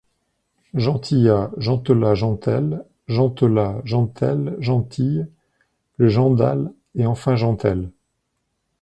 [0.73, 5.27] Gentilla, Gentella, Gentèle, Gentela, Gentelles, Gentilles,
[5.97, 7.91] Le Gendalle et enfin Gentelles.